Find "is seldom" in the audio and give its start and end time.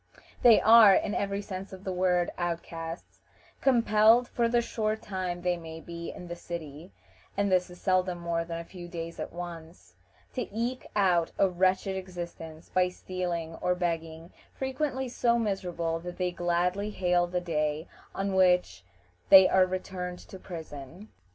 7.69-8.17